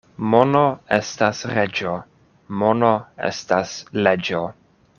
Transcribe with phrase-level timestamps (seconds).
[0.33, 0.61] Mono
[0.95, 1.93] estas reĝo,
[2.63, 2.91] mono
[3.29, 3.75] estas
[4.09, 4.43] leĝo.